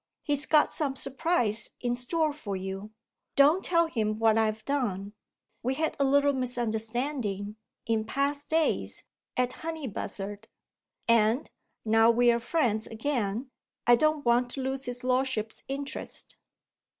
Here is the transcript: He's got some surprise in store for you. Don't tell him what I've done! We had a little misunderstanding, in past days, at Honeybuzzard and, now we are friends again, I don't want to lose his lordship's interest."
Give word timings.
He's 0.23 0.47
got 0.47 0.71
some 0.71 0.95
surprise 0.95 1.69
in 1.79 1.93
store 1.93 2.33
for 2.33 2.55
you. 2.55 2.89
Don't 3.35 3.63
tell 3.63 3.85
him 3.85 4.17
what 4.17 4.35
I've 4.35 4.65
done! 4.65 5.13
We 5.61 5.75
had 5.75 5.95
a 5.99 6.03
little 6.03 6.33
misunderstanding, 6.33 7.57
in 7.85 8.05
past 8.05 8.49
days, 8.49 9.03
at 9.37 9.51
Honeybuzzard 9.61 10.45
and, 11.07 11.51
now 11.85 12.09
we 12.09 12.31
are 12.31 12.39
friends 12.39 12.87
again, 12.87 13.51
I 13.85 13.93
don't 13.95 14.25
want 14.25 14.49
to 14.55 14.61
lose 14.61 14.85
his 14.85 15.03
lordship's 15.03 15.61
interest." 15.67 16.35